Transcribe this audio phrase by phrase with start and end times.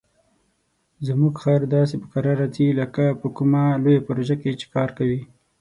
[1.07, 5.21] زموږ خر داسې په کراره ځي لکه په کومه لویه پروژه چې کار کوي.